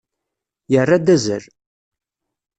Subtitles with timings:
[0.71, 1.43] Yerra-d azal.